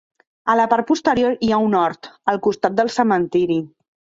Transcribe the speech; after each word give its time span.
A 0.53 0.55
la 0.59 0.63
part 0.71 0.87
posterior 0.91 1.35
hi 1.47 1.51
ha 1.57 1.61
un 1.65 1.77
hort, 1.81 2.09
al 2.33 2.41
costat 2.49 2.81
del 2.81 2.91
cementiri. 2.99 3.61